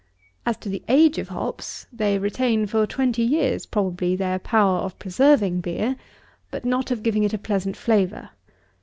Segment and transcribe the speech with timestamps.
[0.47, 4.97] As to the age of hops, they retain for twenty years, probably, their power of
[4.97, 5.95] preserving beer;
[6.49, 8.31] but not of giving it a pleasant flavour.